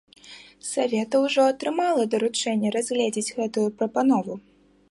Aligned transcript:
Савета 0.69 1.15
ўжо 1.25 1.41
атрымала 1.51 2.03
даручэнне 2.13 2.71
разгледзець 2.77 3.35
гэтую 3.39 3.67
прапанову. 3.83 4.33